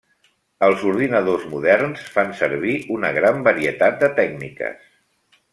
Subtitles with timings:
[0.67, 4.93] Els ordinadors moderns fan servir una gran varietat de tècniques.